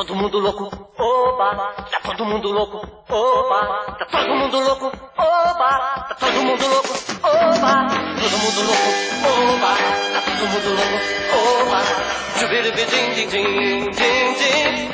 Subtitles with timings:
[0.00, 0.64] todo mundo louco,
[0.98, 2.78] oba, tá todo mundo louco,
[3.10, 4.86] oba, tá todo mundo louco,
[5.18, 8.90] oba, tá todo mundo louco, oba, todo mundo louco,
[9.28, 9.76] oba,
[10.14, 10.96] tá todo mundo louco,
[11.36, 11.80] oba,
[12.40, 14.90] jubiribidim, din, din, din, din,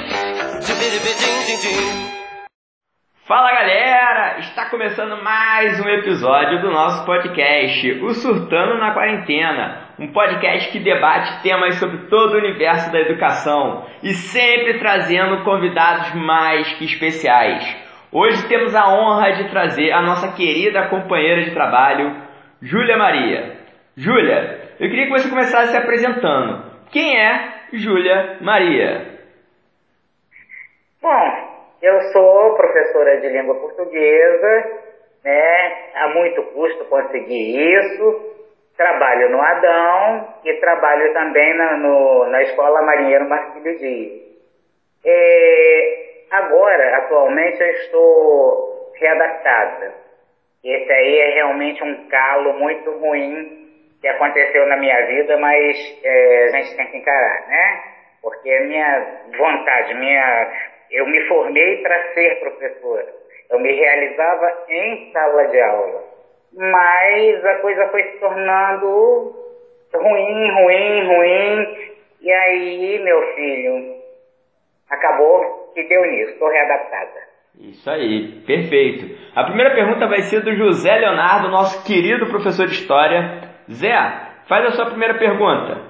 [0.61, 2.07] jubiribidim, din, din.
[3.29, 4.39] Fala galera!
[4.41, 10.79] Está começando mais um episódio do nosso podcast, o Surtando na Quarentena, um podcast que
[10.79, 17.65] debate temas sobre todo o universo da educação e sempre trazendo convidados mais que especiais.
[18.13, 22.15] Hoje temos a honra de trazer a nossa querida companheira de trabalho,
[22.61, 23.57] Júlia Maria.
[23.97, 26.65] Júlia, eu queria que você começasse se apresentando.
[26.91, 29.17] Quem é Júlia Maria?
[31.01, 31.47] Bom,
[31.81, 34.81] eu sou professora de língua portuguesa,
[35.25, 35.93] né?
[35.95, 38.36] Há muito custo conseguir isso.
[38.77, 44.23] Trabalho no Adão e trabalho também na, no, na Escola Marinheiro Marcílio Dias.
[45.05, 49.95] É, agora, atualmente, eu estou readaptada.
[50.63, 53.67] Esse aí é realmente um calo muito ruim
[54.01, 57.83] que aconteceu na minha vida, mas é, a gente tem que encarar, né?
[58.21, 60.51] Porque a minha vontade, minha
[60.91, 63.15] eu me formei para ser professora.
[63.51, 66.05] Eu me realizava em sala de aula.
[66.57, 69.35] Mas a coisa foi se tornando
[69.95, 71.77] ruim, ruim, ruim.
[72.23, 73.97] E aí, meu filho,
[74.89, 76.33] acabou que deu nisso.
[76.33, 77.27] Estou readaptada.
[77.61, 79.17] Isso aí, perfeito.
[79.35, 83.43] A primeira pergunta vai ser do José Leonardo, nosso querido professor de História.
[83.71, 83.93] Zé,
[84.47, 85.81] faz a sua primeira pergunta.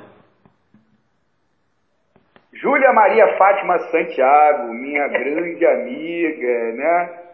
[2.52, 7.25] Júlia Maria Fátima Santiago, minha grande amiga, né?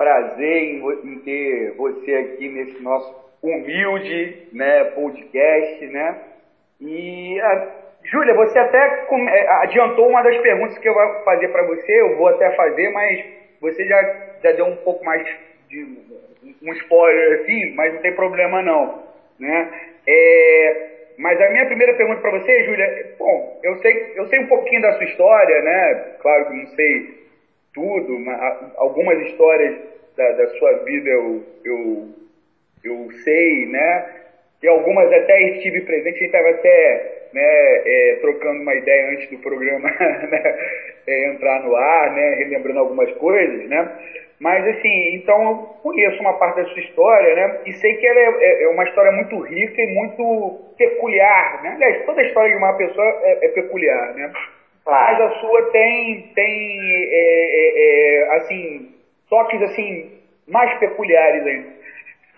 [0.00, 6.16] Prazer em, em, ter você aqui nesse nosso humilde né, podcast, né?
[6.80, 7.68] E, a,
[8.04, 12.16] Júlia, você até é, adiantou uma das perguntas que eu vou fazer para você, eu
[12.16, 13.22] vou até fazer, mas
[13.60, 14.02] você já,
[14.42, 15.22] já deu um pouco mais
[15.68, 15.86] de
[16.62, 19.04] um spoiler assim, mas não tem problema não,
[19.38, 19.68] né?
[20.06, 20.86] É,
[21.18, 24.80] mas a minha primeira pergunta para você, Júlia, bom, eu sei, eu sei um pouquinho
[24.80, 26.14] da sua história, né?
[26.22, 27.19] Claro que não sei
[27.74, 29.76] tudo, mas algumas histórias
[30.16, 32.08] da, da sua vida eu, eu,
[32.84, 34.16] eu sei, né?
[34.62, 39.30] E algumas até estive presente, a gente estava até né, é, trocando uma ideia antes
[39.30, 40.58] do programa né,
[41.06, 43.88] é, entrar no ar, né, relembrando algumas coisas, né?
[44.40, 47.60] Mas, assim, então eu conheço uma parte da sua história, né?
[47.66, 51.72] E sei que ela é, é, é uma história muito rica e muito peculiar, né?
[51.74, 54.32] Aliás, toda a história de uma pessoa é, é peculiar, né?
[54.84, 55.18] Claro.
[55.18, 56.80] Mas a sua tem, tem
[57.10, 58.94] é, é, é, assim,
[59.28, 60.10] toques, assim,
[60.48, 61.80] mais peculiares ainda.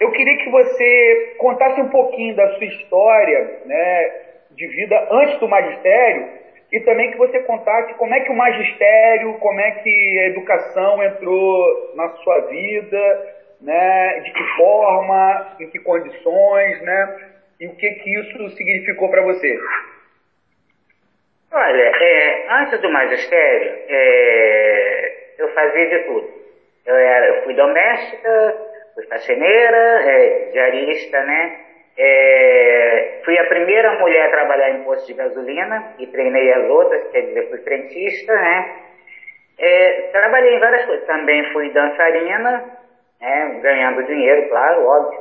[0.01, 4.11] Eu queria que você contasse um pouquinho da sua história, né?
[4.51, 6.43] De vida antes do magistério
[6.73, 11.03] e também que você contasse como é que o magistério, como é que a educação
[11.05, 17.17] entrou na sua vida, né, de que forma, em que condições, né,
[17.61, 19.59] e o que que isso significou para você.
[21.53, 26.29] Olha, é, antes do magistério, é, eu fazia de tudo.
[26.87, 28.55] Eu, era, eu fui doméstica,
[28.95, 31.63] fui faxineira, é, diarista, né,
[31.97, 37.05] é, fui a primeira mulher a trabalhar em posto de gasolina e treinei as outras,
[37.11, 38.73] quer dizer, fui frentista, né?
[39.59, 41.07] É, trabalhei em várias coisas.
[41.07, 42.65] Também fui dançarina,
[43.21, 43.61] né?
[43.63, 45.21] ganhando dinheiro, claro, óbvio.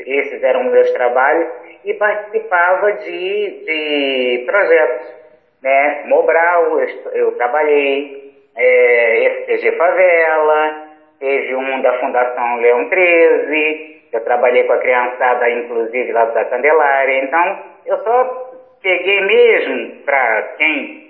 [0.00, 1.48] Esses eram meus trabalhos.
[1.84, 5.17] E participava de, de projetos.
[5.62, 6.04] Né?
[6.06, 10.88] Mobral, eu, eu trabalhei, é, STG Favela,
[11.18, 17.24] teve um da Fundação Leão 13, eu trabalhei com a criançada, inclusive, lá da Candelária.
[17.24, 18.50] Então, eu só
[18.82, 21.08] peguei mesmo para quem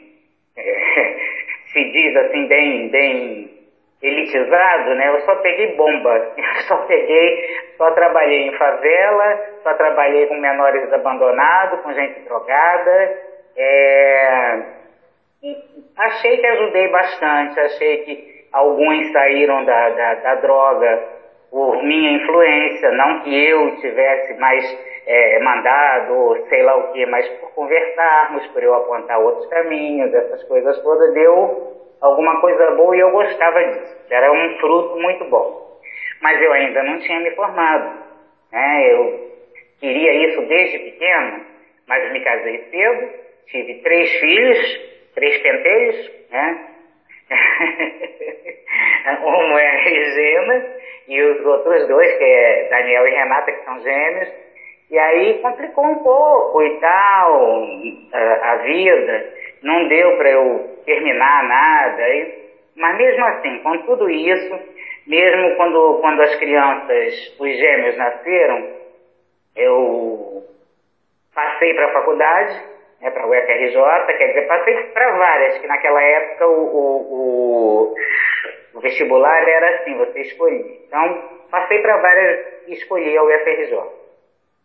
[0.56, 1.16] é,
[1.72, 3.58] se diz assim, bem, bem
[4.02, 5.08] elitizado, né?
[5.08, 6.32] Eu só peguei bomba.
[6.36, 13.27] Eu só peguei, só trabalhei em favela, só trabalhei com menores abandonados, com gente drogada.
[13.58, 14.62] É...
[15.96, 21.18] achei que ajudei bastante, achei que alguns saíram da, da, da droga
[21.50, 24.64] por minha influência, não que eu tivesse mais
[25.06, 30.44] é, mandado, sei lá o que, mas por conversarmos, por eu apontar outros caminhos, essas
[30.44, 33.96] coisas todas, deu alguma coisa boa e eu gostava disso.
[34.10, 35.80] Era um fruto muito bom.
[36.20, 38.04] Mas eu ainda não tinha me formado.
[38.52, 38.92] Né?
[38.92, 39.30] Eu
[39.80, 41.44] queria isso desde pequeno,
[41.86, 44.80] mas me casei cedo, tive três filhos,
[45.14, 46.66] três pentelhos, né?
[49.22, 50.66] um é Regina
[51.08, 54.28] e os outros dois, que é Daniel e Renata, que são gêmeos.
[54.90, 57.66] E aí complicou um pouco e tal,
[58.12, 59.34] a, a vida.
[59.62, 62.08] Não deu para eu terminar nada.
[62.08, 64.58] E, mas mesmo assim, com tudo isso,
[65.06, 68.68] mesmo quando, quando as crianças, os gêmeos nasceram,
[69.56, 70.42] eu
[71.34, 72.62] passei para a faculdade,
[73.00, 77.94] né, para o UFRJ, quer dizer, passei para várias, que naquela época o, o, o,
[78.74, 80.78] o vestibular era assim, você escolhia.
[80.86, 83.78] Então, passei para várias e escolhi a UFRJ.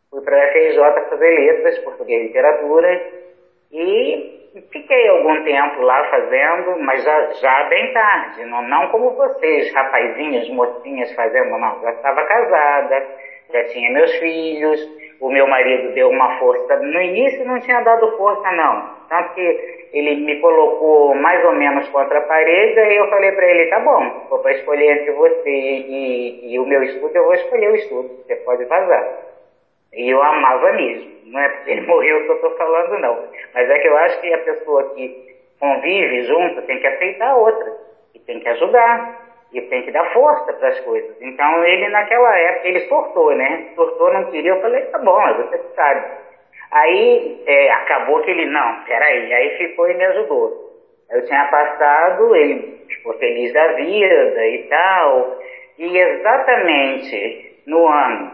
[0.09, 3.23] Fui para a UFRJ fazer letras, português e literatura,
[3.71, 9.73] e fiquei algum tempo lá fazendo, mas já, já bem tarde, não, não como vocês,
[9.73, 11.81] rapazinhos, mocinhas fazendo, não.
[11.81, 13.07] Já estava casada,
[13.51, 14.79] já tinha meus filhos,
[15.19, 16.77] o meu marido deu uma força.
[16.77, 18.89] No início não tinha dado força, não.
[19.09, 23.45] Tanto que ele me colocou mais ou menos contra a parede, aí eu falei para
[23.47, 27.33] ele, tá bom, vou para escolher entre você e, e, o meu estudo, eu vou
[27.33, 29.07] escolher o estudo, você pode vazar.
[29.93, 31.11] E eu amava mesmo.
[31.25, 33.27] Não é porque ele morreu que eu estou falando, não.
[33.53, 37.37] Mas é que eu acho que a pessoa que convive junto tem que aceitar a
[37.37, 37.73] outra.
[38.15, 39.22] E tem que ajudar.
[39.53, 41.15] E tem que dar força para as coisas.
[41.21, 43.67] Então ele naquela época, ele sortou, né?
[43.75, 44.51] Sortou, não queria.
[44.51, 46.05] Eu falei, tá bom, mas você sabe.
[46.71, 49.31] Aí é, acabou que ele, não, peraí.
[49.31, 50.73] Aí ficou e me ajudou.
[51.11, 55.39] Eu tinha passado, ele ficou feliz da vida e tal.
[55.77, 58.31] E exatamente no ano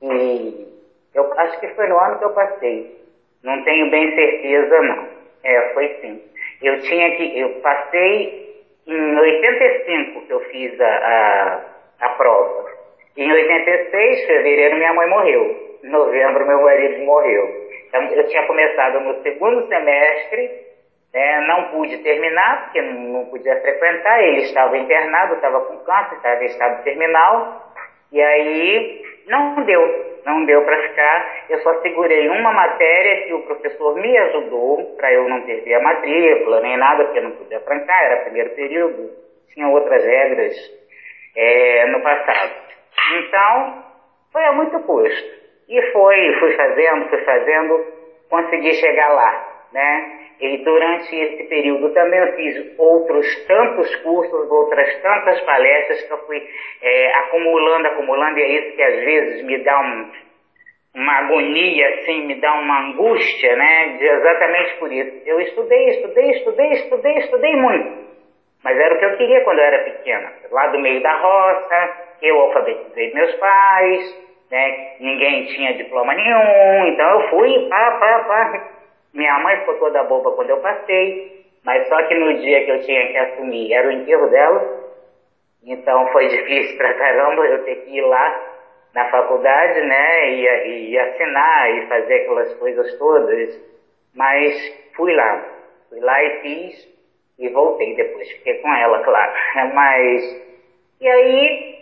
[0.00, 0.66] que
[1.14, 2.96] eu acho que foi no ano que eu passei.
[3.42, 5.08] Não tenho bem certeza, não.
[5.44, 6.22] É, foi sim.
[6.62, 7.38] Eu tinha que.
[7.38, 8.45] Eu passei
[8.86, 11.60] em 85 que eu fiz a, a,
[12.00, 12.70] a prova.
[13.16, 15.78] Em 86, fevereiro, minha mãe morreu.
[15.82, 17.66] Em novembro, meu marido morreu.
[17.88, 20.66] Então, eu tinha começado no segundo semestre,
[21.14, 24.22] né, não pude terminar, porque não, não podia frequentar.
[24.22, 27.72] Ele estava internado, estava com câncer, estava em estado terminal.
[28.12, 31.44] E aí, não deu não deu para ficar.
[31.48, 35.82] Eu só segurei uma matéria que o professor me ajudou para eu não perder a
[35.82, 39.10] matrícula nem nada, porque eu não podia trancar, era primeiro período,
[39.54, 40.54] tinha outras regras
[41.36, 42.52] é, no passado.
[43.18, 43.84] Então,
[44.32, 45.36] foi a muito custo.
[45.68, 47.86] E foi, fui fazendo, fui fazendo,
[48.28, 50.25] consegui chegar lá, né?
[50.38, 56.18] E durante esse período também eu fiz outros tantos cursos, outras tantas palestras que eu
[56.26, 56.42] fui
[56.82, 60.10] é, acumulando, acumulando, e é isso que às vezes me dá um,
[60.94, 63.96] uma agonia, assim, me dá uma angústia, né?
[63.98, 65.22] Exatamente por isso.
[65.24, 68.06] Eu estudei, estudei, estudei, estudei, estudei muito.
[68.62, 70.32] Mas era o que eu queria quando eu era pequena.
[70.50, 74.96] Lá do meio da roça, eu alfabetizei meus pais, né?
[75.00, 78.75] Ninguém tinha diploma nenhum, então eu fui, pá, pá, pá
[79.16, 82.82] minha mãe ficou toda boba quando eu passei, mas só que no dia que eu
[82.82, 84.84] tinha que assumir era o enterro dela,
[85.64, 88.52] então foi difícil pra caramba eu ter que ir lá
[88.94, 93.60] na faculdade, né, e, e assinar e fazer aquelas coisas todas,
[94.14, 94.54] mas
[94.94, 95.44] fui lá,
[95.88, 96.96] fui lá e fiz
[97.38, 99.32] e voltei depois, fiquei com ela, claro,
[99.74, 100.46] mas
[101.00, 101.76] e aí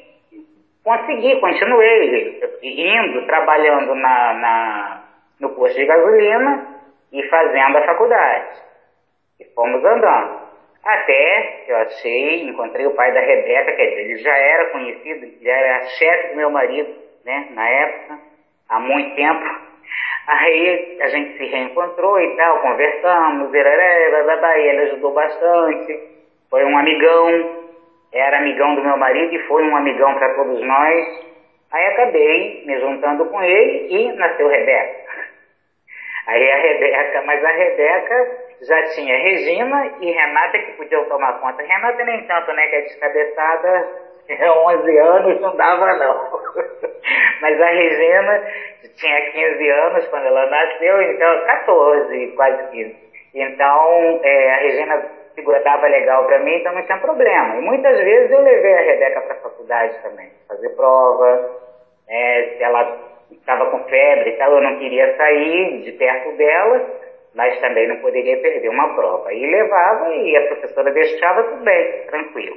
[0.85, 5.05] consegui, continuei indo, trabalhando na, na
[5.41, 6.74] no posto de gasolina
[7.15, 8.49] e fazendo a faculdade.
[9.41, 10.45] E fomos andando.
[10.85, 15.53] Até eu achei, encontrei o pai da Rebeca, quer dizer, ele já era conhecido, já
[15.53, 16.95] era chefe do meu marido,
[17.25, 18.19] né, na época,
[18.69, 19.45] há muito tempo.
[20.27, 26.01] Aí a gente se reencontrou e tal, conversamos, e ele ajudou bastante,
[26.51, 27.65] foi um amigão,
[28.13, 31.35] era amigão do meu marido e foi um amigão para todos nós.
[31.73, 35.04] Aí acabei me juntando com ele e nasceu Rebeca.
[36.27, 41.63] Aí a Rebeca, mas a Rebeca já tinha Regina e Renata que podiam tomar conta.
[41.63, 42.67] Renata nem tanto, né?
[42.69, 43.89] Que é descabeçada,
[44.31, 46.41] 11 anos, não dava não.
[47.43, 48.43] mas a Regina
[48.97, 52.97] tinha 15 anos quando ela nasceu, então 14, quase 15.
[53.35, 55.03] Então é, a Regina
[55.35, 57.57] segurava legal para mim, então não tinha problema.
[57.57, 61.51] E muitas vezes eu levei a Rebeca para a faculdade também, fazer prova,
[62.09, 67.01] né, se ela estava com febre e tal, eu não queria sair de perto dela,
[67.35, 69.33] mas também não poderia perder uma prova.
[69.33, 72.57] E levava e a professora deixava tudo bem, tranquilo.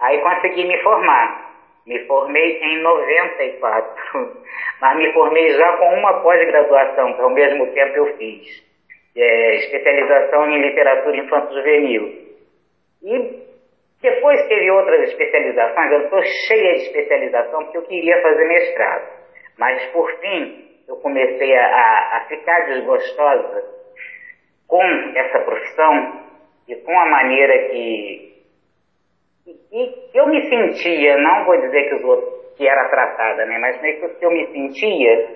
[0.00, 1.48] Aí consegui me formar.
[1.86, 3.94] Me formei em 94,
[4.80, 8.68] mas me formei já com uma pós-graduação, que ao mesmo tempo eu fiz.
[9.16, 12.28] É, especialização em literatura infanto-juvenil.
[13.02, 13.48] E
[14.02, 19.17] depois teve outras especializações, eu estou cheia de especialização porque eu queria fazer mestrado.
[19.58, 23.64] Mas, por fim, eu comecei a, a, ficar desgostosa
[24.66, 24.82] com
[25.14, 26.20] essa profissão
[26.68, 28.44] e com a maneira que,
[29.44, 33.80] que, eu me sentia, não vou dizer que os outros que era tratada, né, mas
[33.80, 35.28] meio que eu me sentia.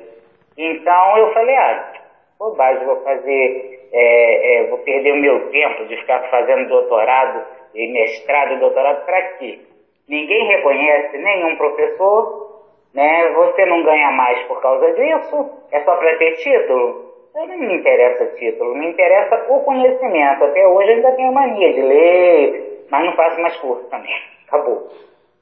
[0.58, 1.92] Então eu falei, ah,
[2.38, 7.92] bobagem, vou fazer é, é, vou perder o meu tempo de ficar fazendo doutorado e
[7.92, 9.60] mestrado e doutorado para quê?
[10.08, 12.51] Ninguém reconhece nenhum professor,
[12.94, 13.28] né?
[13.30, 17.12] Você não ganha mais por causa disso, é só para ter título.
[17.34, 20.44] Não me interessa título, me interessa o conhecimento.
[20.44, 24.14] Até hoje eu ainda tenho mania de ler, mas não faço mais curso também.
[24.46, 24.90] Acabou.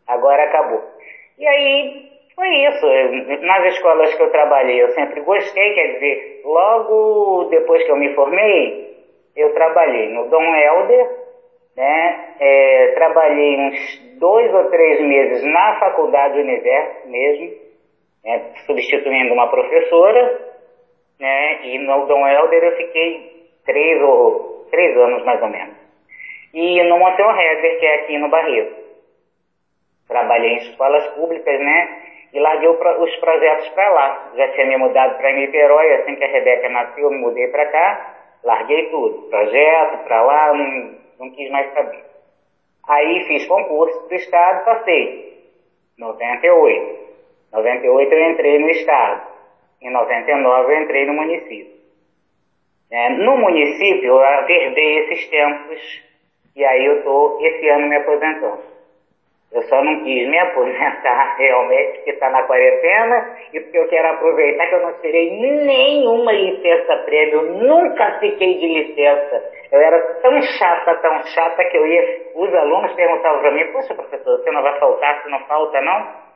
[0.07, 0.83] Agora acabou.
[1.37, 2.87] E aí foi isso.
[3.42, 8.14] Nas escolas que eu trabalhei, eu sempre gostei, quer dizer, logo depois que eu me
[8.14, 8.90] formei,
[9.37, 11.20] eu trabalhei no Dom Helder,
[11.77, 12.35] né?
[12.39, 17.53] É, trabalhei uns dois ou três meses na Faculdade Universo mesmo,
[18.25, 18.53] né?
[18.67, 20.50] substituindo uma professora,
[21.19, 21.67] né?
[21.67, 25.77] E no Dom Helder eu fiquei três ou três anos mais ou menos.
[26.53, 28.75] E no Monteiro Hezer, que é aqui no Barreto.
[30.09, 32.03] Trabalhei em escolas públicas, né?
[32.33, 34.31] E larguei os projetos para lá.
[34.35, 37.67] Já tinha me mudado para Niterói, assim que a Rebeca nasceu, eu me mudei para
[37.67, 38.17] cá.
[38.43, 39.29] Larguei tudo.
[39.29, 40.53] Projeto, para lá,
[41.21, 42.03] não quis mais saber.
[42.89, 45.45] Aí fiz concurso do Estado, passei.
[45.99, 47.00] 98.
[47.53, 49.29] 98 eu entrei no Estado.
[49.83, 51.79] Em 99 eu entrei no município.
[52.91, 56.03] É, no município eu herdei esses tempos
[56.57, 58.70] e aí eu estou esse ano me aposentando.
[59.52, 64.09] Eu só não quis me aposentar realmente porque está na quarentena e porque eu quero
[64.09, 69.50] aproveitar que eu não tirei nenhuma licença prêmio, nunca fiquei de licença.
[69.73, 72.30] Eu era tão chata, tão chata que eu ia.
[72.35, 76.30] Os alunos perguntavam para mim: Poxa, professor, você não vai faltar, você não falta não?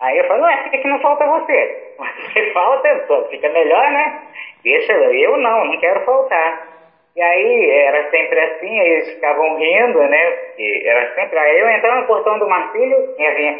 [0.00, 1.94] Aí eu falo, ué, por que, não falta você?
[2.00, 4.22] Você falta, fica melhor, né?
[4.64, 6.69] Deixa, eu não, não quero faltar.
[7.16, 10.30] E aí era sempre assim, aí eles ficavam rindo, né?
[10.30, 11.38] Porque era sempre.
[11.38, 13.58] Aí eu entrava no portão do Marcílio e vinha,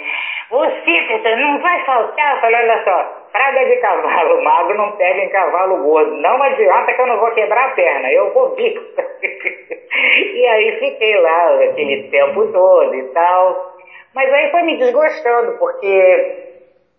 [0.51, 2.35] você, professor, não vai faltar?
[2.35, 6.13] Eu falei, olha só, praga de cavalo, magro não pega em cavalo gordo.
[6.17, 8.81] Não adianta que eu não vou quebrar a perna, eu vou bico.
[10.35, 13.77] e aí fiquei lá aquele tempo todo e tal.
[14.15, 16.50] Mas aí foi me desgostando, porque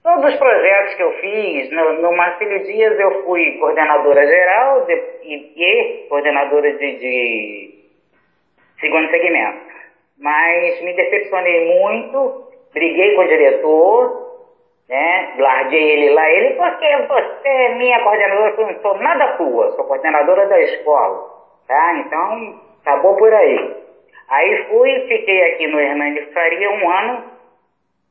[0.04, 4.94] todos os projetos que eu fiz, no, no Marcílio Dias eu fui coordenadora geral de,
[5.24, 7.74] e, e, coordenadora de, de
[8.80, 9.72] segundo segmento.
[10.20, 14.32] Mas me decepcionei muito, briguei com o diretor,
[14.90, 15.34] né?
[15.38, 19.86] Larguei ele lá, ele, porque você é minha coordenadora, eu não sou nada tua, sou
[19.86, 21.30] coordenadora da escola,
[21.68, 21.96] tá?
[21.98, 23.82] Então, acabou por aí.
[24.30, 27.31] Aí fui, fiquei aqui no Hernani Faria um ano,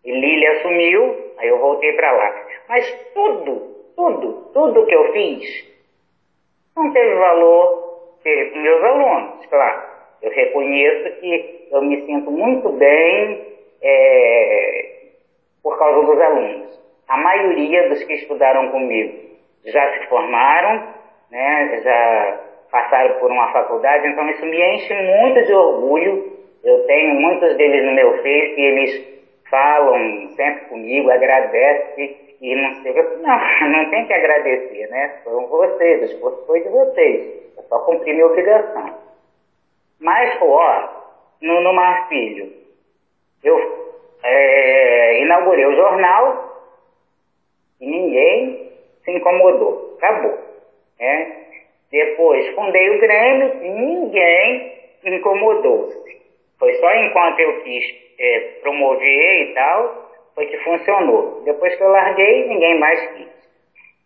[0.04, 2.46] e Lília assumiu, aí eu voltei para lá.
[2.68, 5.70] Mas tudo, tudo, tudo que eu fiz
[6.76, 9.82] não teve valor para meus alunos, claro.
[10.22, 13.46] Eu reconheço que eu me sinto muito bem
[13.82, 14.94] é,
[15.62, 16.80] por causa dos alunos.
[17.08, 19.30] A maioria dos que estudaram comigo
[19.64, 20.94] já se formaram,
[21.30, 22.40] né, já
[22.70, 26.38] passaram por uma faculdade, então isso me enche muito de orgulho.
[26.62, 29.19] Eu tenho muitos deles no meu Face e eles
[29.50, 35.20] falam sempre comigo, agradecem e não sei Não, não tem que agradecer, né?
[35.24, 37.54] Foram vocês, o esforço foi de vocês.
[37.56, 38.98] Eu só cumpri minha obrigação.
[39.98, 40.88] Mas, ó,
[41.42, 41.72] no, no
[43.42, 43.90] eu
[44.22, 46.70] é, inaugurei o jornal
[47.80, 48.72] e ninguém
[49.04, 49.96] se incomodou.
[49.98, 50.38] Acabou.
[50.98, 51.36] Né?
[51.90, 56.20] Depois fundei o Grêmio e ninguém incomodou-se.
[56.58, 61.42] Foi só enquanto eu quis é, promover e tal, foi que funcionou.
[61.44, 63.28] Depois que eu larguei, ninguém mais quis.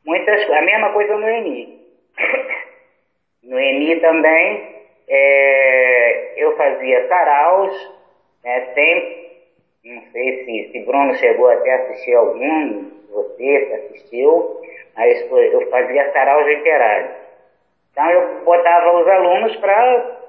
[0.07, 1.81] Muitas, a mesma coisa no ENI.
[3.43, 4.75] no ENI também,
[5.09, 7.93] é, eu fazia saraus,
[8.45, 9.25] né, sempre,
[9.85, 14.63] não sei se, se Bruno chegou até a assistir algum, você assistiu,
[14.97, 17.17] mas eu fazia saraus literários.
[17.91, 20.24] Então eu botava os alunos para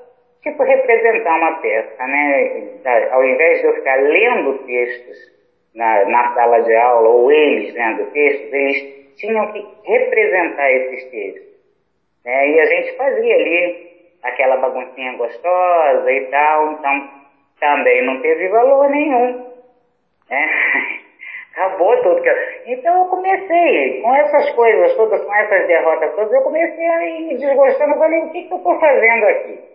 [0.46, 2.78] tipo representar uma peça, né?
[3.12, 5.18] Ao invés de eu ficar lendo textos
[5.74, 11.56] na, na sala de aula ou eles lendo textos, eles tinham que representar esses textos.
[12.24, 12.50] Né?
[12.50, 17.10] E a gente fazia ali aquela baguncinha gostosa e tal, então
[17.60, 19.52] também não teve valor nenhum.
[20.30, 20.50] Né?
[21.54, 22.22] Acabou tudo.
[22.22, 22.36] Que eu...
[22.68, 27.28] Então eu comecei, com essas coisas todas, com essas derrotas todas, eu comecei a ir
[27.28, 27.98] me desgostando.
[27.98, 29.75] Falei, o que, que eu estou fazendo aqui?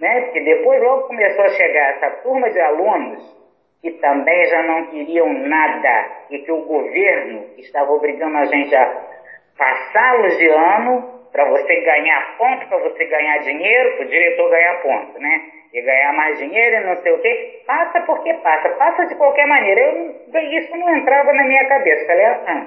[0.00, 0.20] Né?
[0.22, 3.36] Porque depois logo começou a chegar essa turma de alunos
[3.82, 9.02] que também já não queriam nada e que o governo estava obrigando a gente a
[9.56, 14.82] passá-los de ano para você ganhar ponto, para você ganhar dinheiro, para o diretor ganhar
[14.82, 15.42] ponto, né?
[15.72, 17.62] E ganhar mais dinheiro e não sei o quê.
[17.66, 19.80] Passa porque passa, passa de qualquer maneira.
[19.80, 22.06] Eu, isso não entrava na minha cabeça.
[22.06, 22.66] Falei, ah,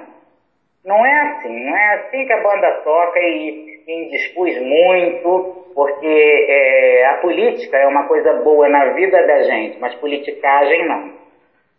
[0.84, 6.46] não é assim, não é assim que a banda toca e, me indispus muito, porque
[6.48, 11.20] é, a política é uma coisa boa na vida da gente, mas politicagem não.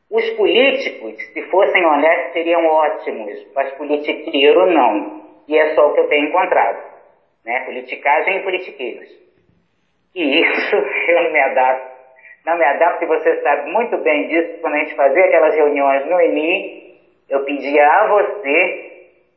[0.10, 5.22] Os políticos, se fossem honestos, seriam ótimos, mas politiqueiro não.
[5.48, 6.84] E é só o que eu tenho encontrado.
[7.46, 7.62] Né?
[7.62, 9.10] Politicagem e politiqueiros.
[10.14, 10.76] E isso
[11.08, 11.92] eu não me adapto.
[12.46, 16.06] Não me adapto, e você sabe muito bem disso, quando a gente fazia aquelas reuniões
[16.08, 18.92] no INI, eu pedia a você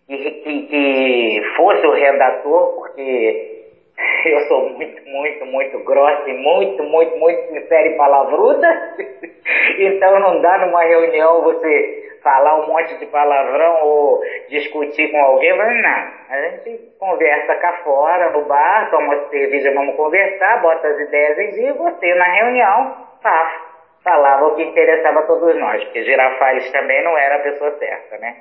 [0.07, 3.54] que, que, que fosse o redator, porque
[4.25, 8.97] eu sou muito, muito, muito grossa e muito, muito, muito sincera e palavruda.
[9.79, 15.57] então não dá numa reunião você falar um monte de palavrão ou discutir com alguém,
[15.57, 16.35] mas não.
[16.35, 21.51] A gente conversa cá fora, no bar, toma cerveja, vamos conversar, bota as ideias em
[21.51, 23.63] dia e você na reunião pá,
[24.03, 28.19] falava o que interessava a todos nós, porque Girafales também não era a pessoa certa,
[28.19, 28.37] né?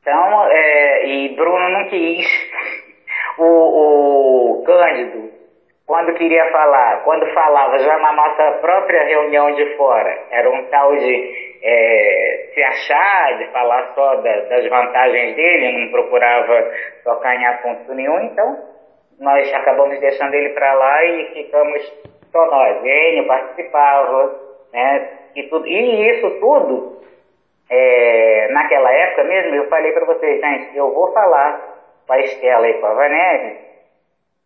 [0.00, 2.26] Então, é, e Bruno não quis.
[3.38, 5.30] O, o Cândido,
[5.86, 10.96] quando queria falar, quando falava já na nossa própria reunião de fora, era um tal
[10.96, 16.70] de é, se achar, de falar só da, das vantagens dele, não procurava
[17.02, 18.74] tocar em assunto nenhum, então
[19.20, 21.82] nós acabamos deixando ele para lá e ficamos
[22.32, 22.84] só nós.
[22.84, 24.40] Enio participava,
[24.72, 25.08] né?
[25.36, 27.02] E, tudo, e isso tudo
[27.70, 31.73] é, naquela época mesmo, eu falei para vocês, gente, eu vou falar
[32.06, 33.64] para a Estela e para a Vanessa,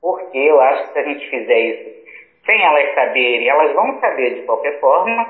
[0.00, 1.98] porque eu acho que se a gente fizer isso
[2.44, 5.26] sem elas saberem, elas vão saber de qualquer forma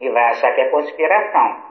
[0.00, 1.66] e vai achar que é conspiração.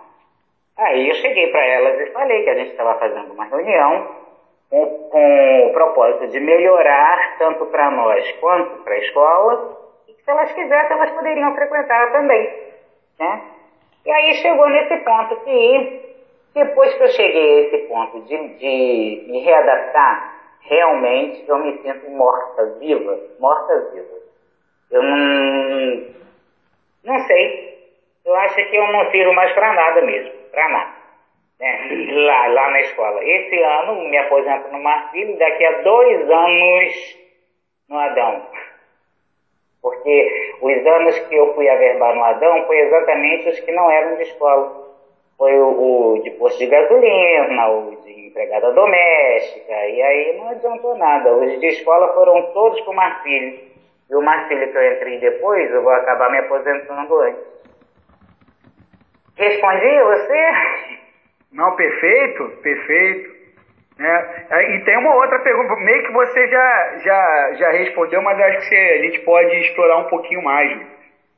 [0.77, 4.25] Aí eu cheguei para elas e falei que a gente estava fazendo uma reunião
[4.69, 10.21] com, com o propósito de melhorar tanto para nós quanto para a escola, e que
[10.21, 12.65] se elas quisessem, elas poderiam frequentar também.
[13.19, 13.41] Né?
[14.05, 16.04] E aí chegou nesse ponto que,
[16.55, 22.09] depois que eu cheguei a esse ponto de, de me readaptar, realmente eu me sinto
[22.09, 24.15] morta-viva, morta-viva.
[24.89, 26.05] Eu não,
[27.03, 27.75] não sei.
[28.25, 30.95] Eu acho que eu não sirvo mais para nada mesmo, para nada.
[31.59, 31.89] Né?
[32.25, 33.23] Lá, lá na escola.
[33.23, 37.17] Esse ano me aposento no Marcílio, daqui a dois anos
[37.89, 38.47] no Adão.
[39.81, 44.15] Porque os anos que eu fui averbar no Adão foi exatamente os que não eram
[44.15, 44.84] de escola.
[45.37, 50.97] Foi o, o de posto de gasolina, o de empregada doméstica, e aí não adiantou
[50.97, 51.35] nada.
[51.35, 53.59] Os de escola foram todos para o Marcílio.
[54.09, 57.55] E o Marcílio que eu entrei depois, eu vou acabar me aposentando antes.
[59.37, 60.51] Respondi você?
[61.51, 63.35] Não, perfeito, perfeito.
[63.97, 64.45] Né?
[64.75, 68.65] E tem uma outra pergunta, meio que você já, já, já respondeu, mas acho que
[68.65, 70.77] você, a gente pode explorar um pouquinho mais.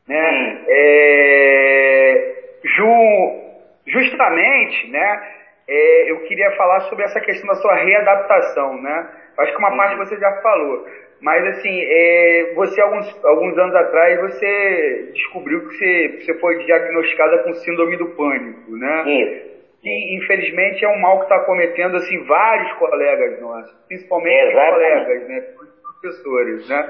[0.07, 0.31] Né?
[0.31, 0.65] Hum.
[0.67, 3.46] É, ju,
[3.87, 5.21] justamente, né,
[5.67, 8.81] é, eu queria falar sobre essa questão da sua readaptação.
[8.81, 9.07] Né?
[9.39, 9.77] Acho que uma Hum.
[9.77, 10.85] parte você já falou.
[11.19, 17.39] Mas assim, é, você alguns, alguns anos atrás você descobriu que você, você foi diagnosticada
[17.39, 19.03] com síndrome do pânico, né?
[19.07, 19.47] Isso.
[19.81, 25.43] que infelizmente é um mal que está cometendo assim vários colegas nossos, principalmente colegas, né,
[26.01, 26.85] professores, né.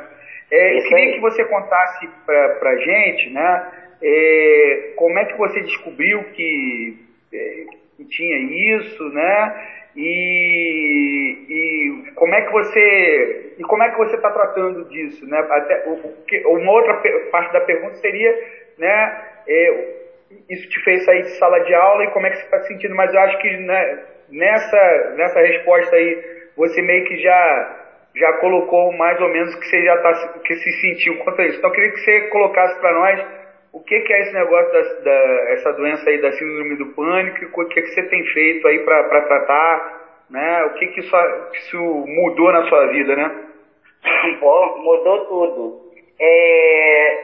[0.52, 1.14] É, queria aí.
[1.14, 6.98] que você contasse para a gente, né, é, como é que você descobriu que,
[7.34, 7.66] é,
[7.98, 14.16] que tinha isso, né, e, e como é que você e como é que você
[14.16, 15.40] está tratando disso, né?
[15.40, 16.94] Até o, uma outra
[17.32, 18.32] parte da pergunta seria,
[18.78, 19.28] né?
[19.48, 19.98] é,
[20.50, 22.68] isso te fez sair de sala de aula e como é que você está se
[22.68, 22.96] sentindo?
[22.96, 26.24] Mas eu acho que né, nessa nessa resposta aí
[26.56, 27.76] você meio que já
[28.16, 31.46] já colocou mais ou menos o que você já tá que se sentiu quanto a
[31.46, 31.58] isso.
[31.58, 33.26] Então eu queria que você colocasse para nós
[33.74, 37.62] o que, que é esse negócio da, da- essa doença aí da síndrome do pânico,
[37.62, 39.98] o que, que você tem feito aí para tratar,
[40.30, 40.64] né?
[40.66, 41.16] O que que isso,
[41.54, 41.78] isso
[42.08, 43.32] mudou na sua vida, né?
[44.40, 45.76] Pô, mudou tudo.
[46.20, 47.18] É,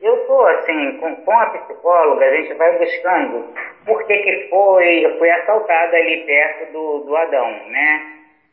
[0.00, 3.44] eu tô assim, com, com a psicóloga, a gente vai buscando
[3.84, 8.02] por que que foi, fui assaltada ali perto do, do Adão, né?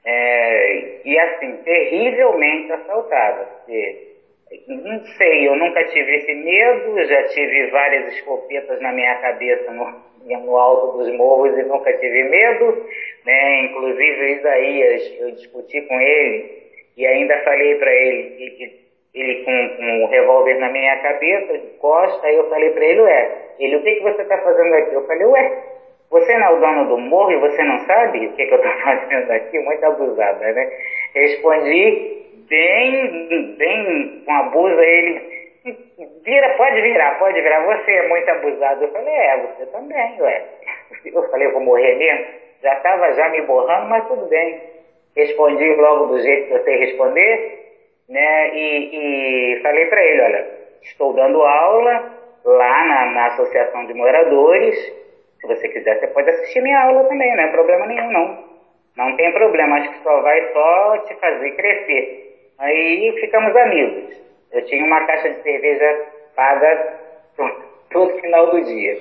[0.03, 4.14] É, e assim, terrivelmente assaltada, porque
[4.67, 10.03] não sei, eu nunca tive esse medo, já tive várias escopetas na minha cabeça no,
[10.23, 12.85] no alto dos morros e nunca tive medo,
[13.25, 13.65] né?
[13.65, 16.63] Inclusive Isaías, eu discuti com ele
[16.95, 21.67] e ainda falei para ele que ele com, com o revólver na minha cabeça, de
[21.77, 24.93] costa, aí eu falei para ele, ué, ele, o que, que você está fazendo aqui?
[24.93, 25.63] Eu falei, ué,
[26.11, 28.57] você não é o dono do morro e você não sabe o que, que eu
[28.57, 29.59] estou fazendo aqui?
[29.59, 30.69] Muito abusada, né?
[31.15, 35.35] Respondi bem, bem com abuso, ele,
[36.23, 38.83] vira, pode virar, pode virar, você é muito abusado.
[38.83, 40.45] Eu falei, é, você também, ué.
[41.05, 42.25] Eu falei, eu vou morrer mesmo?
[42.61, 44.61] Já estava já me borrando, mas tudo bem.
[45.15, 47.73] respondi logo do jeito que eu sei responder,
[48.09, 48.55] né?
[48.55, 50.47] E, e falei para ele, olha,
[50.81, 52.11] estou dando aula
[52.43, 54.75] lá na, na Associação de Moradores.
[55.39, 58.45] Se você quiser, você pode assistir minha aula também, não é problema nenhum, não.
[58.97, 62.24] Não tem problema, acho que só vai só te fazer crescer.
[62.59, 64.15] Aí ficamos amigos.
[64.51, 66.99] Eu tinha uma caixa de cerveja paga
[67.91, 68.97] todo final do dia.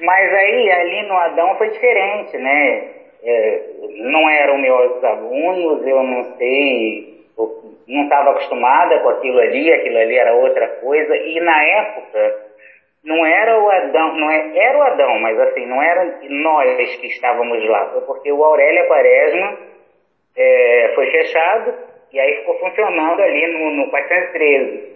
[0.00, 2.90] Mas aí, ali no Adão foi diferente, né?
[3.24, 3.62] É,
[3.98, 7.24] não eram meus alunos, eu não sei,
[7.86, 11.16] não estava acostumada com aquilo ali, aquilo ali era outra coisa.
[11.16, 12.36] E na época,
[13.04, 17.06] não era o Adão, não é, era o Adão, mas assim, não era nós que
[17.08, 19.58] estávamos lá, foi porque o Aurélia Quaresma
[20.36, 24.92] é, foi fechado e aí ficou funcionando ali no, no 413.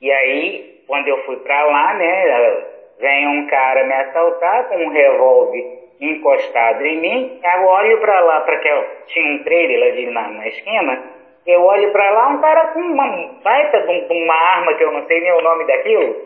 [0.00, 2.64] E aí, quando eu fui para lá, né,
[2.98, 8.40] vem um cara me assaltar com um revólver encostado em mim, eu olho para lá,
[8.40, 8.68] para que
[9.06, 11.02] tinha um trailer ali na, na esquina,
[11.46, 15.06] eu olho para lá, um cara com uma baita de uma arma que eu não
[15.06, 16.16] sei nem o nome daquilo,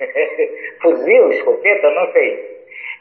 [0.82, 2.52] fuzil, escopeta, não sei.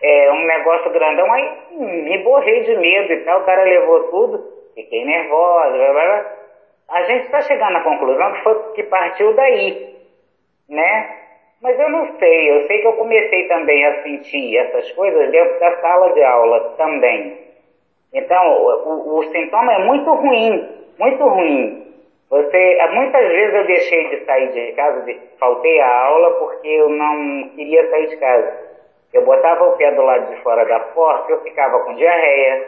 [0.03, 4.43] É um negócio grandão, aí me borrei de medo e tal, o cara levou tudo,
[4.73, 6.40] fiquei nervosa, blá, blá, blá.
[6.91, 9.95] A gente está chegando à conclusão que foi que partiu daí,
[10.69, 11.17] né?
[11.62, 15.60] Mas eu não sei, eu sei que eu comecei também a sentir essas coisas dentro
[15.60, 17.38] da sala de aula também.
[18.13, 21.93] Então, o, o sintoma é muito ruim, muito ruim.
[22.30, 26.89] Você, muitas vezes eu deixei de sair de casa, de, faltei a aula porque eu
[26.89, 28.71] não queria sair de casa.
[29.13, 32.67] Eu botava o pé do lado de fora da porta, eu ficava com diarreia,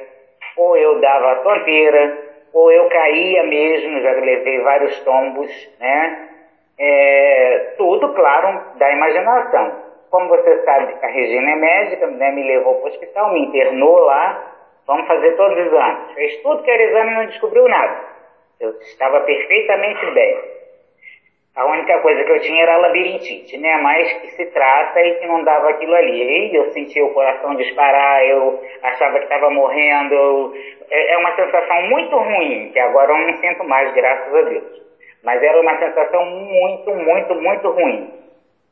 [0.56, 2.23] ou eu dava tonteira,
[2.54, 6.30] ou eu caía mesmo, já levei vários tombos, né?
[6.78, 9.84] É, tudo, claro, da imaginação.
[10.10, 13.98] Como você sabe, a Regina é médica, né, me levou para o hospital, me internou
[14.00, 14.52] lá,
[14.86, 16.14] vamos fazer todos os exames.
[16.14, 18.00] Fez tudo que era exame e não descobriu nada.
[18.60, 20.63] Eu estava perfeitamente bem.
[21.56, 23.78] A única coisa que eu tinha era labirintite, né?
[23.78, 26.50] Mas que se trata e que não dava aquilo ali.
[26.52, 30.56] E eu sentia o coração disparar, eu achava que estava morrendo.
[30.90, 34.82] É, é uma sensação muito ruim, que agora eu não sinto mais, graças a Deus.
[35.24, 38.12] Mas era uma sensação muito, muito, muito ruim.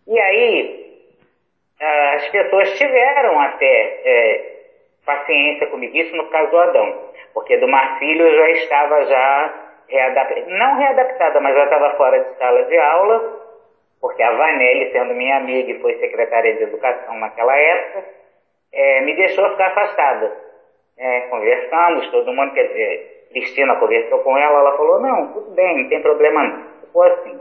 [0.07, 0.81] E aí,
[2.15, 4.51] as pessoas tiveram até é,
[5.05, 7.11] paciência comigo, isso no caso do Adão.
[7.33, 9.60] Porque do Marcílio eu já estava já
[10.47, 13.39] não readaptada, mas já estava fora de sala de aula,
[13.99, 18.05] porque a Vanelli, sendo minha amiga e foi secretária de educação naquela época,
[18.73, 20.31] é, me deixou ficar afastada.
[20.97, 25.83] É, conversamos, todo mundo, quer dizer, Cristina conversou com ela, ela falou, não, tudo bem,
[25.83, 26.63] não tem problema não.
[26.81, 27.39] Ficou assim.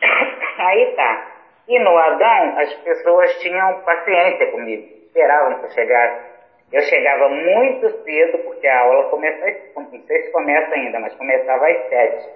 [0.58, 1.26] Aí tá.
[1.68, 6.29] E no Adão, as pessoas tinham paciência comigo, esperavam que eu chegasse
[6.72, 9.44] eu chegava muito cedo, porque a aula começa,
[9.76, 12.28] não sei se começa ainda, mas começava às sete.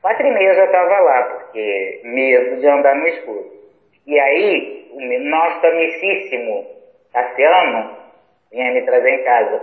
[0.00, 3.52] Quatro e meia eu já estava lá, porque medo de andar no escuro.
[4.06, 6.66] E aí, o nosso amicíssimo
[7.12, 7.96] Tassiano
[8.50, 9.62] vinha me trazer em casa.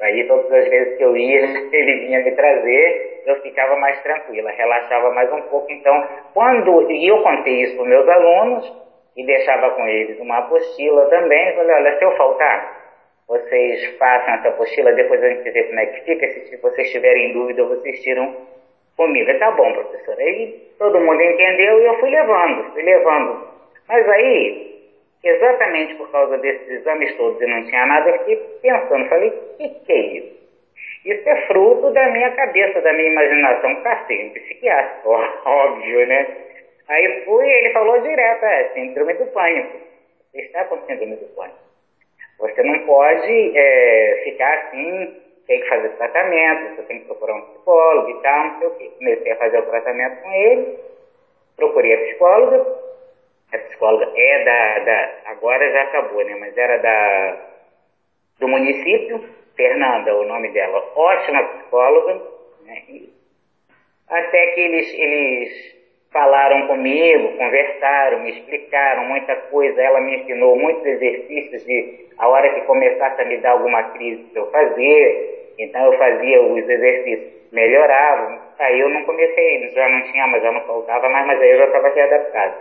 [0.00, 1.40] Aí todas as vezes que eu ia,
[1.72, 5.70] ele vinha me trazer, eu ficava mais tranquila, relaxava mais um pouco.
[5.70, 8.72] Então, quando e eu contei isso para meus alunos
[9.16, 12.83] e deixava com eles uma apostila também, falei, olha, se eu faltar,
[13.26, 16.28] vocês façam essa apostila, depois a gente vê como é que fica.
[16.28, 18.36] Se vocês tiverem dúvida, vocês tiram
[18.96, 19.38] comigo.
[19.38, 20.18] Tá bom, professor.
[20.18, 23.48] Aí todo mundo entendeu e eu fui levando, fui levando.
[23.88, 24.90] Mas aí,
[25.22, 29.56] exatamente por causa desses exames todos e não tinha nada, eu fiquei pensando, falei, o
[29.56, 30.44] que, que é isso?
[31.04, 35.00] Isso é fruto da minha cabeça, da minha imaginação, cacete, psiquiatra,
[35.44, 36.26] óbvio, né?
[36.88, 39.78] Aí fui, ele falou direto, é, síndrome do pânico.
[40.30, 41.63] Você está com síndrome do pânico.
[42.38, 47.42] Você não pode é, ficar assim, tem que fazer tratamento, você tem que procurar um
[47.42, 48.92] psicólogo e tal, não sei o quê.
[48.98, 50.78] Comecei a fazer o tratamento com ele,
[51.56, 52.66] procurei a psicóloga,
[53.52, 57.36] a psicóloga é da, da agora já acabou, né, mas era da,
[58.40, 62.20] do município, Fernanda, o nome dela, ótima psicóloga,
[62.62, 62.82] né,
[64.08, 65.73] até que eles, eles
[66.14, 69.82] falaram comigo, conversaram, me explicaram muita coisa.
[69.82, 74.24] Ela me ensinou muitos exercícios de a hora que começasse a me dar alguma crise
[74.32, 75.50] eu fazer.
[75.58, 78.38] Então eu fazia os exercícios, melhoravam.
[78.60, 81.58] Aí eu não comecei, já não tinha, mas já não faltava mais, mas aí eu
[81.58, 82.54] já estava readaptado.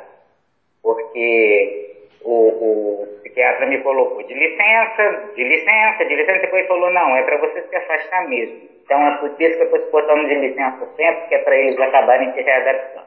[0.81, 7.15] Porque o, o psiquiatra me colocou de licença, de licença, de licença, depois falou, não,
[7.15, 8.57] é para você se afastar mesmo.
[8.83, 11.79] Então é por isso que eu estou botando de licença sempre, que é para eles
[11.79, 13.02] acabarem se readaptando.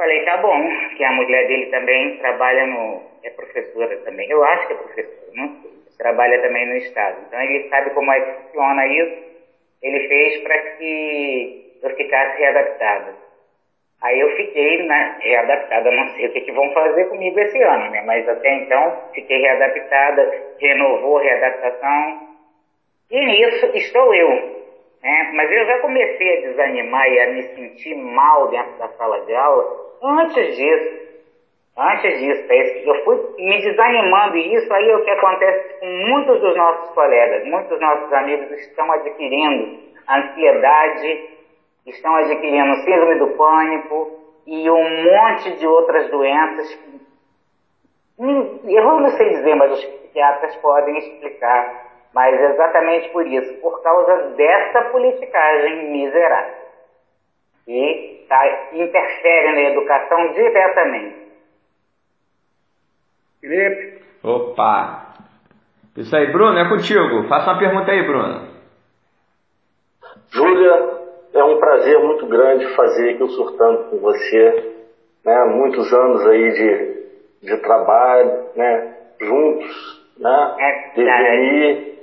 [0.00, 3.02] Falei, tá bom, que a mulher dele também trabalha no.
[3.22, 4.30] é professora também.
[4.30, 5.70] Eu acho que é professora, não sei.
[5.98, 7.18] Trabalha também no Estado.
[7.28, 9.22] Então ele sabe como é que funciona isso.
[9.82, 13.14] ele fez para que eu ficasse readaptada.
[14.00, 17.90] Aí eu fiquei né, readaptada, não sei o que, que vão fazer comigo esse ano,
[17.90, 18.00] né?
[18.06, 22.26] Mas até então fiquei readaptada, renovou a readaptação.
[23.10, 24.30] E nisso estou eu.
[25.02, 25.30] Né?
[25.34, 29.34] Mas eu já comecei a desanimar e a me sentir mal dentro da sala de
[29.34, 31.00] aula antes disso.
[31.76, 35.86] Antes disso, é eu fui me desanimando e isso aí é o que acontece com
[35.86, 41.30] muitos dos nossos colegas, muitos dos nossos amigos estão adquirindo ansiedade,
[41.86, 46.78] estão adquirindo síndrome do pânico e um monte de outras doenças.
[48.18, 51.88] Eu não sei dizer, mas os psiquiatras podem explicar.
[52.12, 56.59] Mas exatamente por isso, por causa dessa politicagem miserável.
[57.70, 61.16] E tá, interfere na educação diretamente.
[63.40, 64.02] Felipe?
[64.24, 65.14] Opa!
[65.96, 67.28] Isso aí, Bruno, é contigo.
[67.28, 68.48] Faça uma pergunta aí, Bruno.
[70.32, 71.00] Júlia,
[71.32, 74.74] é um prazer muito grande fazer aqui o Surtando com você.
[75.24, 75.44] Né?
[75.44, 78.96] Muitos anos aí de, de trabalho, né?
[79.20, 80.90] juntos, né?
[80.96, 81.98] devenir,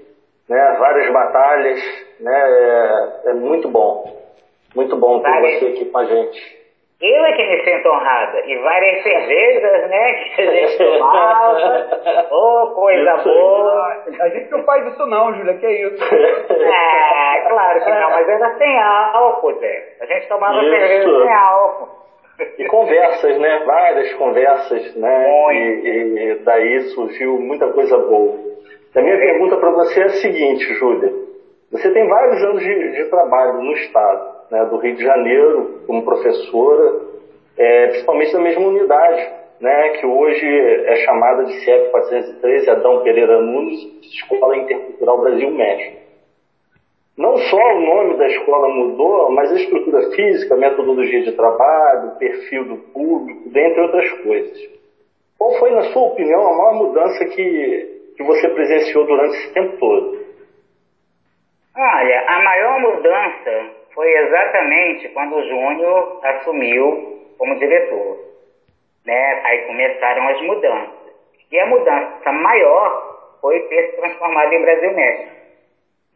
[0.47, 0.77] né?
[0.79, 1.79] várias batalhas.
[2.21, 2.33] Né?
[2.33, 4.26] É, é muito bom.
[4.75, 6.57] Muito bom ter você aqui com a gente.
[6.99, 8.39] Eu é que me sinto honrada.
[8.45, 10.13] E várias cervejas, né?
[10.13, 12.27] Que a gente tomava.
[12.31, 13.23] oh, coisa isso.
[13.23, 14.03] boa.
[14.19, 16.03] A gente não faz isso não, Júlia, que isso?
[16.57, 19.95] É, claro que não, mas era sem álcool, Zé.
[20.01, 20.69] A gente tomava Isso.
[20.69, 21.89] cerveja sem álcool.
[22.57, 23.63] E conversas, né?
[23.65, 25.27] Várias conversas, né?
[25.27, 25.87] Muito.
[25.87, 28.37] E, e daí surgiu muita coisa boa.
[28.95, 31.13] A minha pergunta para você é a seguinte, Júlia.
[31.71, 34.65] Você tem vários anos de, de trabalho no Estado, né?
[34.65, 37.01] Do Rio de Janeiro, como professora,
[37.57, 39.29] é, principalmente na mesma unidade,
[39.59, 39.89] né?
[39.99, 40.45] Que hoje
[40.85, 46.07] é chamada de CIEP 413, Adão Pereira Nunes, Escola Intercultural Brasil-México.
[47.17, 52.09] Não só o nome da escola mudou, mas a estrutura física, a metodologia de trabalho,
[52.09, 54.77] o perfil do público, dentre outras coisas.
[55.35, 59.77] Qual foi, na sua opinião, a maior mudança que, que você presenciou durante esse tempo
[59.77, 60.27] todo?
[61.75, 68.19] Olha, a maior mudança foi exatamente quando o Júnior assumiu como diretor.
[69.03, 69.41] Né?
[69.43, 71.15] Aí começaram as mudanças.
[71.51, 75.31] E a mudança maior foi ter se transformado em Brasil México.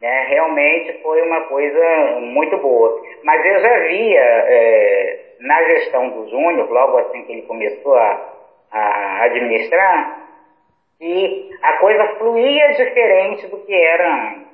[0.00, 0.26] Né?
[0.28, 3.02] Realmente foi uma coisa muito boa.
[3.24, 8.32] Mas eu já via é, na gestão do Júnior, logo assim que ele começou a,
[8.70, 10.28] a administrar,
[11.00, 14.46] que a coisa fluía diferente do que era antes.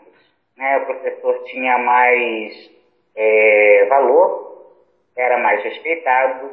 [0.57, 0.79] Né?
[0.79, 2.78] O professor tinha mais
[3.19, 4.73] é, valor,
[5.17, 6.51] era mais respeitado,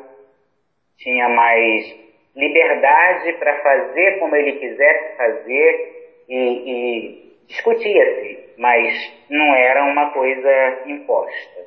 [0.98, 1.96] tinha mais
[2.36, 10.82] liberdade para fazer como ele quisesse fazer e, e discutia-se, mas não era uma coisa
[10.88, 11.66] imposta.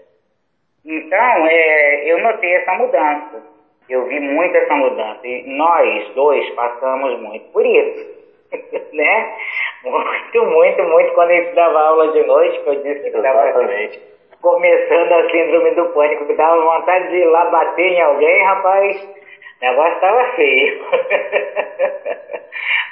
[0.85, 3.43] Então, é, eu notei essa mudança.
[3.89, 5.27] Eu vi muito essa mudança.
[5.27, 8.19] E nós dois passamos muito por isso.
[8.93, 9.37] né?
[9.85, 11.15] Muito, muito, muito.
[11.15, 13.53] Quando gente dava aula de noite, que eu disse que estava.
[14.41, 19.03] Começando a síndrome do pânico, que dava vontade de ir lá bater em alguém, rapaz,
[19.03, 20.85] o negócio estava feio.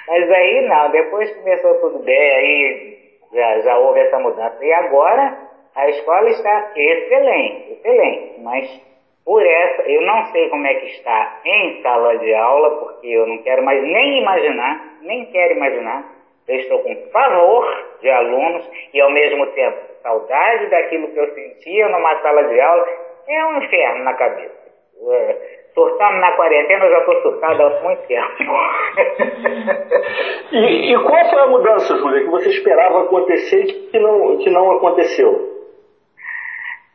[0.09, 2.99] Mas aí não, depois começou tudo bem, aí
[3.33, 4.65] já, já houve essa mudança.
[4.65, 5.37] E agora
[5.75, 8.81] a escola está excelente, excelente, mas
[9.25, 13.27] por essa, eu não sei como é que está em sala de aula, porque eu
[13.27, 16.05] não quero mais nem imaginar, nem quero imaginar.
[16.49, 21.89] Eu estou com pavor de alunos e ao mesmo tempo saudade daquilo que eu sentia
[21.89, 22.87] numa sala de aula.
[23.29, 24.67] É um inferno na cabeça.
[25.11, 25.37] É,
[25.75, 28.27] surtando na quarentena, eu já estou surtado há muito tempo.
[30.53, 34.49] E, e qual foi a mudança, Júlia, que você esperava acontecer e que não, que
[34.49, 35.57] não aconteceu?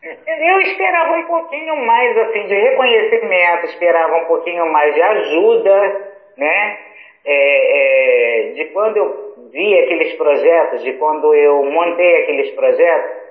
[0.01, 6.79] Eu esperava um pouquinho mais assim de reconhecimento, esperava um pouquinho mais de ajuda, né?
[7.23, 13.21] É, é, de quando eu vi aqueles projetos, de quando eu montei aqueles projetos,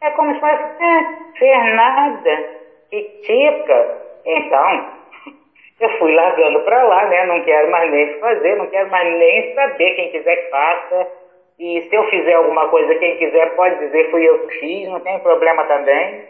[0.00, 2.44] é como se fosse, é, Fernanda,
[2.90, 3.98] que tica.
[4.24, 4.92] Então,
[5.80, 7.26] eu fui largando para lá, né?
[7.26, 11.06] Não quero mais nem fazer, não quero mais nem saber quem quiser que faça.
[11.58, 15.00] E se eu fizer alguma coisa, quem quiser pode dizer fui eu que fiz, não
[15.00, 16.22] tem problema também.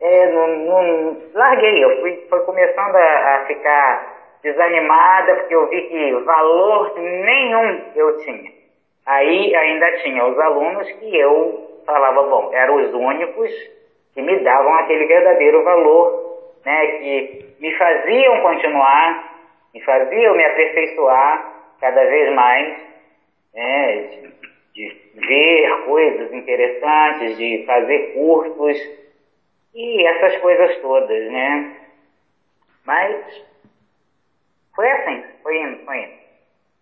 [0.00, 5.82] É, não, não, larguei, eu fui, fui começando a, a ficar desanimada, porque eu vi
[5.82, 8.61] que valor nenhum eu tinha.
[9.04, 13.50] Aí ainda tinha os alunos que eu falava, bom, eram os únicos
[14.14, 19.40] que me davam aquele verdadeiro valor, né, que me faziam continuar,
[19.74, 22.76] me faziam me aperfeiçoar cada vez mais,
[23.54, 24.32] né,
[24.72, 29.02] de ver coisas interessantes, de fazer cursos
[29.74, 31.76] e essas coisas todas, né?
[32.84, 33.44] Mas
[34.74, 36.21] foi assim, foi indo, foi indo.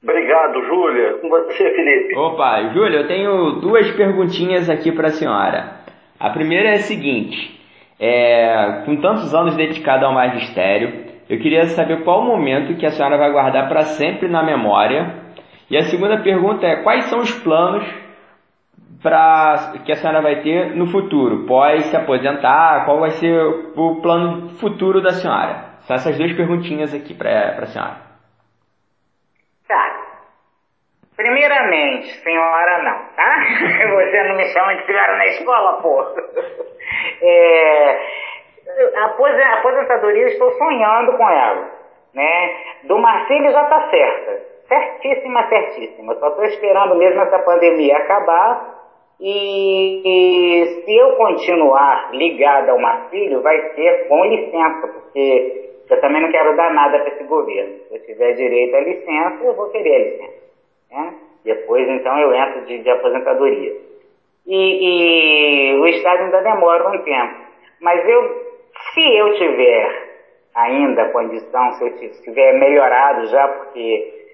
[0.02, 1.18] Obrigado, Júlia.
[1.20, 2.16] Com você, Felipe.
[2.16, 5.80] Opa, Júlia, eu tenho duas perguntinhas aqui para a senhora.
[6.18, 7.60] A primeira é a seguinte:
[7.98, 12.90] é, com tantos anos dedicado ao magistério, eu queria saber qual o momento que a
[12.90, 15.16] senhora vai guardar para sempre na memória.
[15.70, 17.84] E a segunda pergunta é: quais são os planos
[19.02, 22.86] para que a senhora vai ter no futuro, pós se aposentar?
[22.86, 23.38] Qual vai ser
[23.76, 25.76] o plano futuro da senhora?
[25.80, 28.09] São essas duas perguntinhas aqui para a senhora.
[29.70, 29.86] Tá.
[31.16, 33.36] Primeiramente, senhora não, tá?
[33.94, 36.04] Você não me chama de senhora na escola, pô.
[37.22, 37.98] É,
[38.96, 41.70] a aposentadoria, estou sonhando com ela,
[42.12, 42.56] né?
[42.84, 44.42] Do Marcílio já tá certa.
[44.66, 46.14] Certíssima, certíssima.
[46.16, 48.74] Só estou esperando mesmo essa pandemia acabar
[49.20, 56.22] e, e, se eu continuar ligada ao Marcílio, vai ser com licença, porque eu também
[56.22, 57.78] não quero dar nada para esse governo.
[57.88, 60.40] Se eu tiver direito à licença, eu vou querer a licença.
[60.90, 61.14] Né?
[61.44, 63.72] Depois, então, eu entro de, de aposentadoria.
[64.46, 67.34] E, e, o Estado ainda demora um tempo.
[67.80, 68.46] Mas eu,
[68.94, 70.10] se eu tiver
[70.54, 74.26] ainda condição, se eu tiver melhorado já, porque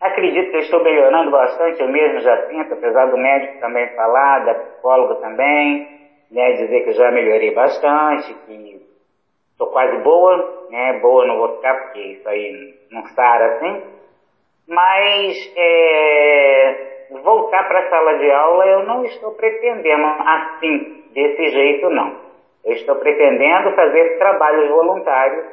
[0.00, 4.44] acredito que eu estou melhorando bastante, eu mesmo já sinto, apesar do médico também falar,
[4.44, 5.88] da psicóloga também,
[6.30, 8.77] né, dizer que eu já melhorei bastante, que
[9.58, 13.82] estou quase boa, né, boa não vou ficar porque isso aí não sara assim,
[14.68, 21.90] mas é, voltar para a sala de aula eu não estou pretendendo assim, desse jeito
[21.90, 22.28] não.
[22.64, 25.46] Eu estou pretendendo fazer trabalhos voluntários,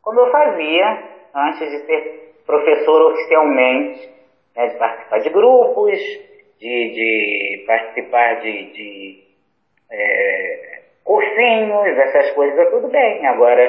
[0.00, 1.02] como eu fazia
[1.34, 4.08] antes de ser professor oficialmente,
[4.56, 5.98] né, de participar de grupos,
[6.58, 9.24] de, de participar de, de
[9.90, 10.78] é,
[11.08, 13.26] cursinhos, essas coisas, tudo bem.
[13.26, 13.64] Agora,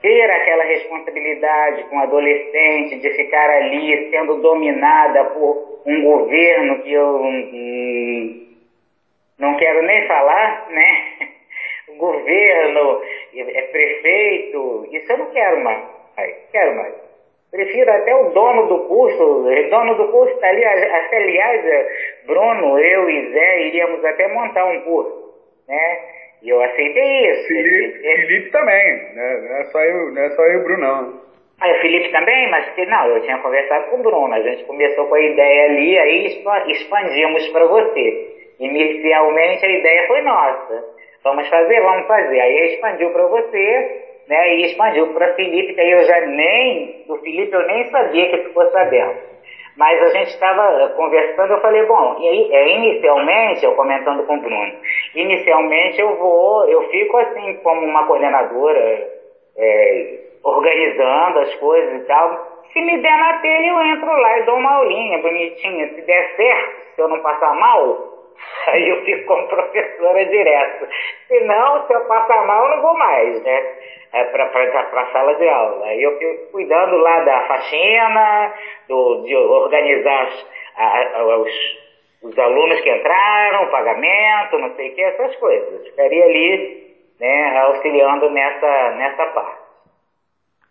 [0.00, 7.16] ter aquela responsabilidade com adolescente, de ficar ali sendo dominada por um governo que eu
[7.20, 8.46] hum,
[9.38, 11.28] não quero nem falar, né?
[11.98, 13.02] governo,
[13.34, 15.84] é prefeito, isso eu não quero mais.
[16.50, 16.94] Quero mais.
[17.50, 21.88] Prefiro até o dono do curso, o dono do curso está ali, até aliás, é,
[22.26, 25.34] Bruno, eu e Zé iríamos até montar um curso,
[25.66, 26.17] né?
[26.42, 27.48] E eu aceitei isso.
[27.48, 29.40] Felipe, ele, Felipe também, né?
[29.48, 31.28] não é só eu, não é só eu, Bruno, não.
[31.60, 35.06] Ah, o Felipe também, mas não, eu tinha conversado com o Bruno, a gente começou
[35.06, 36.26] com a ideia ali, aí
[36.68, 38.36] expandimos para você.
[38.60, 40.84] Inicialmente a ideia foi nossa.
[41.24, 41.80] Vamos fazer?
[41.80, 42.40] Vamos fazer.
[42.40, 44.54] Aí expandiu para você, né?
[44.54, 48.38] E expandiu para Felipe, que aí eu já nem, do Felipe eu nem sabia que
[48.38, 49.18] ficou sabendo.
[49.78, 54.40] Mas a gente estava conversando, eu falei, bom, e é, inicialmente, eu comentando com o
[54.40, 54.72] Bruno,
[55.14, 59.08] inicialmente eu vou, eu fico assim como uma coordenadora,
[59.56, 62.58] é, organizando as coisas e tal.
[62.72, 65.94] Se me der na telha, eu entro lá e dou uma aulinha bonitinha.
[65.94, 68.17] Se der certo, se eu não passar mal,
[68.68, 70.88] Aí eu fico como professora direto.
[71.26, 73.76] Se não, se eu passar mal, eu não vou mais, né?
[74.12, 75.86] É para a sala de aula.
[75.86, 78.54] Aí eu fico cuidando lá da faxina,
[78.88, 80.28] do, de organizar
[80.76, 81.50] a, a, os,
[82.22, 85.88] os alunos que entraram, pagamento, não sei o que, essas coisas.
[85.88, 89.68] Ficaria ali, né, auxiliando nessa, nessa parte.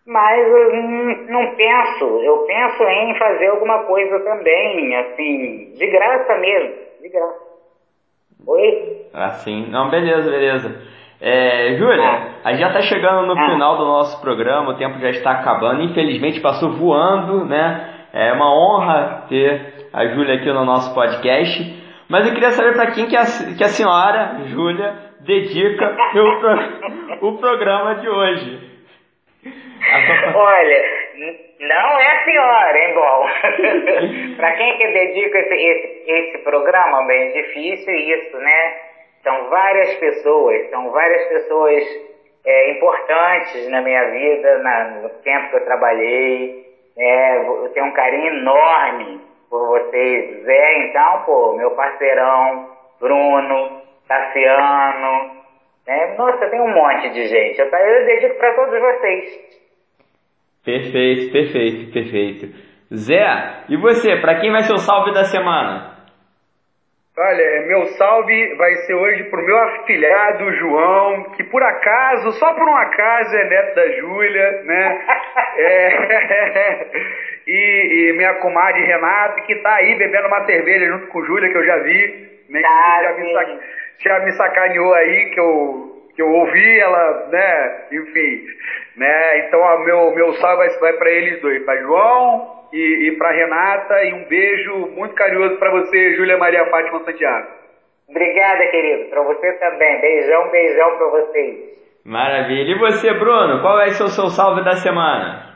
[0.06, 0.74] Mas eu
[1.28, 7.47] não penso, eu penso em fazer alguma coisa também, assim, de graça mesmo, de graça.
[8.46, 9.08] Oi?
[9.14, 9.68] Ah, sim.
[9.70, 10.82] Não, beleza, beleza.
[11.20, 12.30] É, Júlia, ah.
[12.44, 13.50] a gente já está chegando no ah.
[13.50, 15.82] final do nosso programa, o tempo já está acabando.
[15.82, 17.96] Infelizmente passou voando, né?
[18.14, 21.86] É uma honra ter a Júlia aqui no nosso podcast.
[22.08, 23.24] Mas eu queria saber para quem que a,
[23.58, 28.68] que a senhora, Júlia, dedica o, pro, o programa de hoje.
[30.36, 30.84] Olha,
[31.60, 34.36] não é a senhora, hein, bom?
[34.38, 38.78] para quem que dedica esse, esse, esse programa, bem difícil isso, né?
[39.24, 41.84] São várias pessoas, são várias pessoas
[42.46, 46.68] é, importantes na minha vida, na, no tempo que eu trabalhei.
[46.98, 50.44] É, eu tenho um carinho enorme por vocês.
[50.44, 55.38] Zé, então, pô, meu parceirão, Bruno, Tassiano.
[55.86, 56.16] Né?
[56.18, 57.60] Nossa, tem um monte de gente.
[57.60, 59.57] Eu, eu dedico para todos vocês.
[60.68, 62.48] Perfeito, perfeito, perfeito.
[62.94, 65.96] Zé, e você, para quem vai ser o salve da semana?
[67.18, 72.68] Olha, meu salve vai ser hoje pro meu afilhado João, que por acaso, só por
[72.68, 75.00] um acaso, é neto da Júlia, né?
[75.60, 76.88] É,
[77.48, 81.58] e, e minha comadre Renata, que tá aí bebendo uma cerveja junto com Júlia, que
[81.58, 82.28] eu já vi.
[82.50, 83.60] Né, Tá, já, me
[84.00, 87.86] já me sacaneou aí, que eu, que eu ouvi ela, né?
[87.92, 88.44] Enfim.
[88.98, 89.40] Né?
[89.46, 93.32] Então, ó, meu, meu salve vai, vai para eles dois, para João e, e para
[93.32, 97.48] Renata, e um beijo muito carinhoso para você, Júlia Maria Fátima Santiago.
[98.10, 99.10] Obrigada, querido.
[99.12, 100.02] Pra você também.
[100.02, 101.78] Beijão, beijão pra vocês.
[102.04, 102.72] Maravilha.
[102.72, 105.56] E você, Bruno, qual vai ser o seu salve da semana?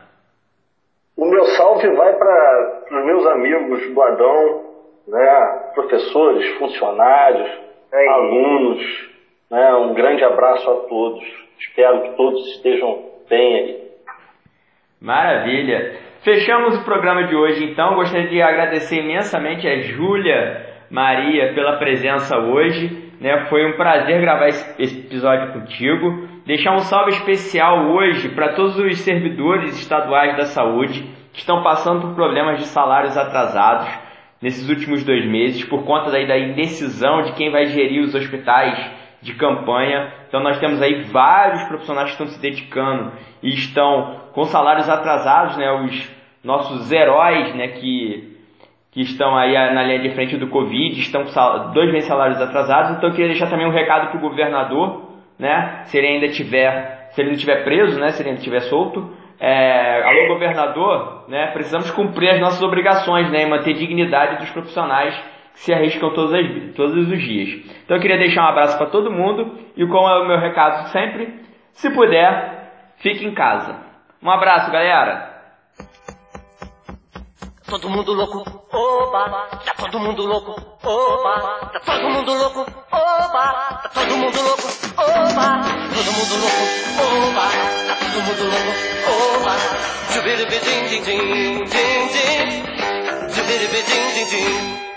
[1.17, 4.63] O meu salve vai para os meus amigos do Adão,
[5.07, 7.49] né, professores, funcionários,
[7.91, 8.07] Aí.
[8.07, 9.10] alunos.
[9.51, 11.21] Né, um grande abraço a todos.
[11.59, 13.81] Espero que todos estejam bem aí.
[15.01, 15.99] Maravilha.
[16.21, 17.95] Fechamos o programa de hoje, então.
[17.95, 23.11] Gostaria de agradecer imensamente a Júlia Maria pela presença hoje.
[23.19, 23.47] Né?
[23.49, 26.29] Foi um prazer gravar esse episódio contigo.
[26.45, 32.07] Deixar um salve especial hoje para todos os servidores estaduais da saúde que estão passando
[32.07, 33.89] por problemas de salários atrasados
[34.41, 39.33] nesses últimos dois meses por conta da indecisão de quem vai gerir os hospitais de
[39.35, 40.11] campanha.
[40.27, 43.11] Então nós temos aí vários profissionais que estão se dedicando
[43.43, 45.71] e estão com salários atrasados, né?
[45.71, 46.09] Os
[46.43, 47.67] nossos heróis, né?
[47.69, 48.37] Que,
[48.91, 52.97] que estão aí na linha de frente do Covid, estão com dois meses salários atrasados.
[52.97, 55.03] Então eu queria deixar também um recado para o governador,
[55.37, 55.81] né?
[55.85, 58.09] Se ele ainda tiver, se ele não tiver preso, né?
[58.09, 59.21] Se ele ainda estiver solto.
[59.43, 61.47] É, alô governador, né?
[61.47, 63.43] Precisamos cumprir as nossas obrigações, né?
[63.43, 65.19] E manter dignidade dos profissionais
[65.61, 67.49] se arriscam todos, as- todos os dias.
[67.85, 70.87] Então eu queria deixar um abraço para todo mundo e como é o meu recado
[70.89, 71.39] sempre,
[71.73, 73.75] se puder, fique em casa.
[74.23, 75.29] Um abraço, galera.
[77.69, 78.39] Todo mundo louco,
[78.73, 80.51] oba, tá todo mundo louco,
[80.83, 82.59] oba, tá todo mundo louco,
[82.91, 85.61] oba, tá todo mundo louco, oba,
[85.93, 86.63] todo mundo louco,
[86.99, 87.47] oba,
[87.87, 88.73] tá todo mundo louco,
[89.37, 89.55] oba,
[90.11, 92.63] jubiribidim, din, din, din, din,
[93.29, 94.90] jubiribidim, din, din.